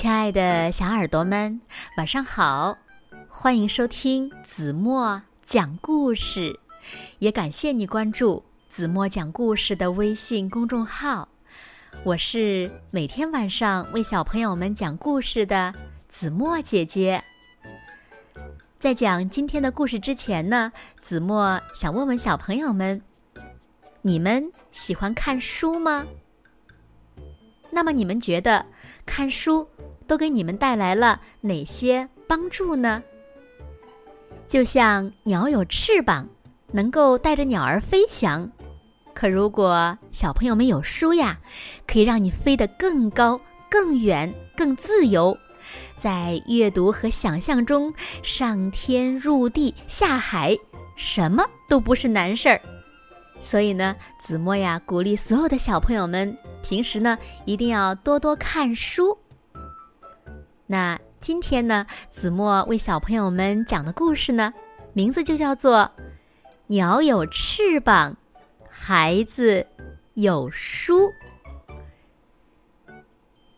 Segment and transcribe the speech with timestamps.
[0.00, 1.60] 亲爱的小耳朵们，
[1.96, 2.78] 晚上好！
[3.28, 6.60] 欢迎收听子墨讲故事，
[7.18, 11.28] 也感谢你关注子墨讲故事的微信公众号。
[12.04, 15.74] 我是每天晚上为小朋友们讲故事的
[16.08, 17.24] 子墨姐姐。
[18.78, 23.02] 在讲今天的故事之前呢，子墨想问问小朋友们：
[24.02, 26.06] 你们喜欢看书吗？
[27.70, 28.64] 那么你们觉得
[29.04, 29.66] 看书
[30.06, 33.02] 都给你们带来了哪些帮助呢？
[34.48, 36.26] 就像鸟有翅膀，
[36.72, 38.50] 能够带着鸟儿飞翔。
[39.12, 41.38] 可如果小朋友们有书呀，
[41.86, 45.36] 可以让你飞得更高、更远、更自由，
[45.96, 50.56] 在阅读和想象中上天入地下海，
[50.96, 52.60] 什么都不是难事儿。
[53.40, 56.36] 所以呢，子墨呀，鼓励所有的小朋友们。
[56.62, 59.18] 平时呢，一定要多多看书。
[60.66, 64.52] 那今天呢，子墨为小朋友们讲的故事呢，
[64.92, 65.90] 名字就叫做
[66.66, 68.16] 《鸟有翅膀，
[68.68, 69.66] 孩子
[70.14, 70.98] 有书》。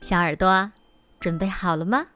[0.00, 0.70] 小耳朵，
[1.18, 2.06] 准备好了吗？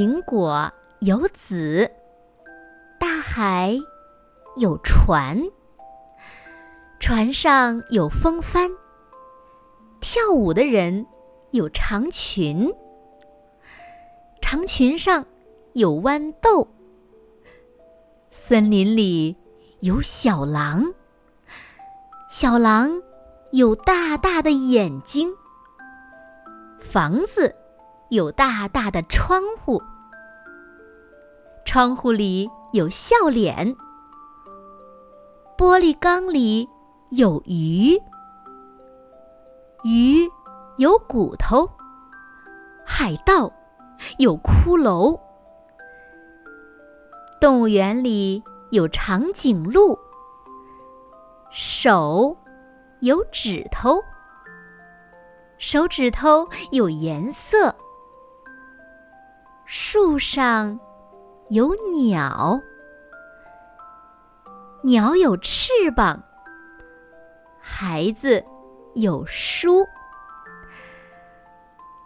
[0.00, 1.90] 苹果有籽，
[2.98, 3.76] 大海
[4.56, 5.38] 有船，
[6.98, 8.70] 船上有风帆，
[10.00, 11.04] 跳舞的人
[11.50, 12.72] 有长裙，
[14.40, 15.22] 长裙上
[15.74, 16.66] 有豌豆，
[18.30, 19.36] 森林里
[19.80, 20.94] 有小狼，
[22.30, 23.02] 小狼
[23.52, 25.28] 有大大的眼睛，
[26.78, 27.54] 房子。
[28.12, 29.80] 有大大的窗户，
[31.72, 33.72] 窗户里有笑脸；
[35.56, 36.68] 玻璃缸里
[37.10, 37.96] 有鱼，
[39.84, 40.28] 鱼
[40.78, 41.64] 有骨头；
[42.84, 43.48] 海盗
[44.18, 45.16] 有骷髅；
[47.40, 48.42] 动物园里
[48.72, 49.96] 有长颈鹿，
[51.52, 52.36] 手
[52.98, 54.02] 有指头，
[55.58, 57.72] 手指头有颜色。
[59.66, 60.76] 树上
[61.50, 62.60] 有鸟，
[64.84, 66.22] 鸟有翅膀。
[67.60, 68.44] 孩子
[68.94, 69.84] 有书，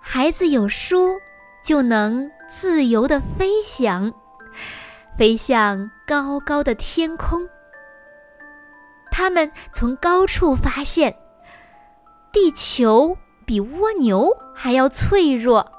[0.01, 1.21] 孩子有书
[1.63, 4.11] 就能自由的飞翔，
[5.19, 7.47] 飞向高高的天空。
[9.11, 11.15] 他们从高处发现，
[12.33, 15.71] 地球比蜗牛还要脆弱。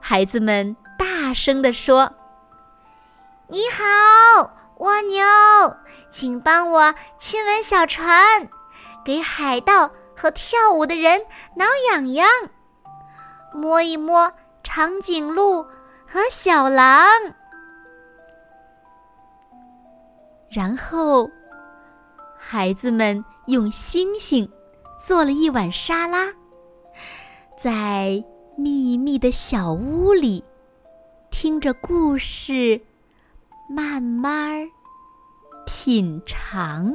[0.00, 2.10] 孩子们大声地说
[3.48, 5.24] ：“你好，蜗牛，
[6.10, 8.48] 请帮我亲吻小船，
[9.04, 11.24] 给海盗和跳舞的人
[11.54, 12.28] 挠痒痒，
[13.54, 14.32] 摸一摸
[14.64, 15.62] 长颈鹿
[16.06, 17.06] 和小狼。”
[20.50, 21.30] 然后，
[22.36, 24.50] 孩子们用星星
[24.98, 26.32] 做了一碗沙拉，
[27.56, 28.24] 在。
[28.58, 30.42] 秘密的小屋里，
[31.30, 32.80] 听着故事，
[33.68, 34.68] 慢慢
[35.66, 36.94] 品尝。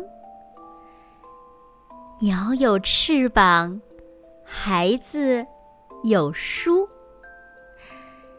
[2.20, 3.80] 鸟有翅膀，
[4.46, 5.46] 孩子
[6.04, 6.88] 有书。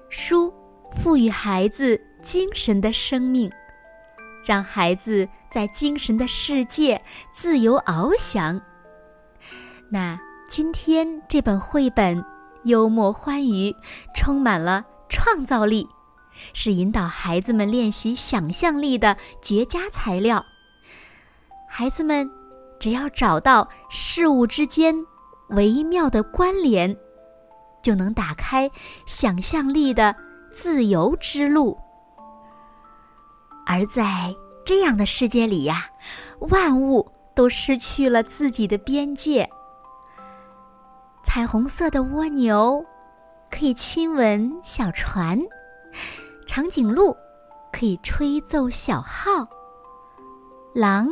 [0.09, 0.53] 书
[0.97, 3.51] 赋予孩子精神的生命，
[4.45, 7.01] 让孩子在精神的世界
[7.33, 8.61] 自由翱翔。
[9.91, 12.25] 那今天这本绘本。
[12.65, 13.75] 幽默欢愉，
[14.15, 15.85] 充满了创造力，
[16.53, 20.45] 是引导孩子们练习想象力的绝佳材料。
[21.69, 22.31] 孩子们
[22.79, 24.95] 只要找到事物之间
[25.49, 26.97] 微妙的关联，
[27.83, 28.71] 就能打开
[29.07, 30.15] 想象力的
[30.51, 31.79] 自由之路。
[33.65, 34.35] 而在
[34.65, 35.87] 这样的世界里呀，
[36.41, 39.49] 万物都失去了自己的边界。
[41.25, 42.85] 彩虹色的蜗牛
[43.51, 45.41] 可以亲吻小船，
[46.55, 47.17] 长颈鹿
[47.73, 49.49] 可以吹奏小号，
[50.75, 51.09] 狼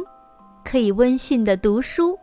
[0.63, 2.15] 可以温驯的读书，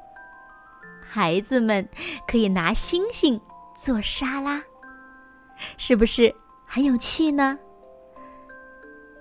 [1.02, 1.90] 孩子们
[2.28, 3.42] 可以拿星星
[3.76, 4.62] 做沙拉，
[5.78, 6.32] 是不是
[6.64, 7.58] 很有趣呢？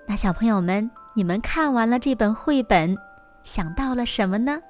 [0.05, 2.95] 那小朋友们，你们看完了这本绘本，
[3.43, 4.61] 想到了什么呢？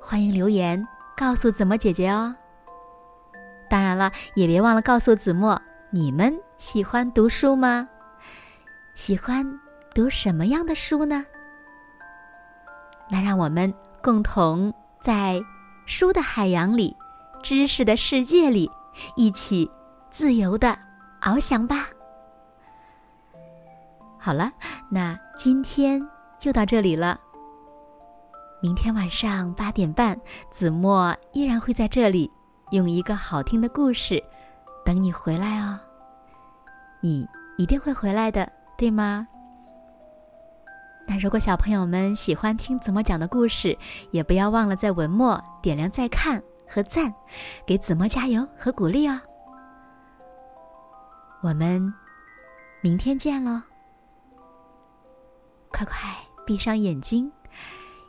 [0.00, 0.82] 欢迎留言。
[1.14, 2.34] 告诉子墨姐姐哦。
[3.68, 5.60] 当然了，也别忘了告诉子墨，
[5.90, 7.88] 你们喜欢读书吗？
[8.96, 9.46] 喜欢
[9.94, 11.24] 读什么样的书呢？
[13.08, 13.72] 那让我们
[14.02, 15.40] 共同在
[15.86, 16.94] 书的海洋里、
[17.44, 18.68] 知识的世界里，
[19.14, 19.70] 一起
[20.10, 20.76] 自由的
[21.20, 21.86] 翱翔吧。
[24.18, 24.50] 好了，
[24.90, 26.04] 那今天
[26.40, 27.20] 就到这里了。
[28.60, 30.20] 明天晚上八点半，
[30.50, 32.28] 子墨依然会在这里，
[32.72, 34.20] 用一个好听的故事
[34.84, 35.78] 等你回来哦。
[37.00, 39.26] 你一定会回来的，对吗？
[41.06, 43.76] 那如果小朋友们喜欢听子墨讲的故事，
[44.10, 47.12] 也不要忘了在文末点亮再看和赞，
[47.64, 49.18] 给子墨加油和鼓励哦。
[51.40, 51.94] 我们
[52.82, 53.62] 明天见喽！
[55.70, 55.94] 快快
[56.44, 57.30] 闭上眼睛，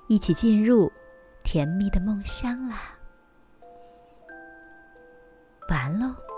[0.07, 0.91] 一起进入
[1.43, 2.81] 甜蜜的梦乡啦！
[5.69, 6.28] 晚安喽。